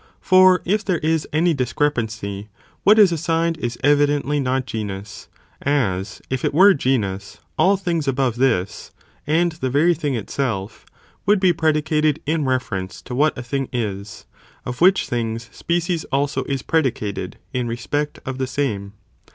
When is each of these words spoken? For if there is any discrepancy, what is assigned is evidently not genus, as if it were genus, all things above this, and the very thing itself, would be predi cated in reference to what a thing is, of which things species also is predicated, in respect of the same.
For 0.19 0.63
if 0.65 0.83
there 0.83 0.97
is 0.97 1.27
any 1.31 1.53
discrepancy, 1.53 2.49
what 2.83 2.97
is 2.97 3.11
assigned 3.11 3.57
is 3.59 3.77
evidently 3.83 4.39
not 4.39 4.65
genus, 4.65 5.27
as 5.61 6.23
if 6.27 6.43
it 6.43 6.55
were 6.55 6.73
genus, 6.73 7.39
all 7.55 7.77
things 7.77 8.07
above 8.07 8.37
this, 8.37 8.89
and 9.27 9.51
the 9.51 9.69
very 9.69 9.93
thing 9.93 10.15
itself, 10.15 10.87
would 11.27 11.39
be 11.39 11.53
predi 11.53 11.83
cated 11.83 12.17
in 12.25 12.45
reference 12.45 12.99
to 13.03 13.13
what 13.13 13.37
a 13.37 13.43
thing 13.43 13.69
is, 13.71 14.25
of 14.65 14.81
which 14.81 15.05
things 15.07 15.49
species 15.55 16.03
also 16.05 16.45
is 16.45 16.63
predicated, 16.63 17.37
in 17.53 17.67
respect 17.67 18.17
of 18.25 18.39
the 18.39 18.47
same. 18.47 18.93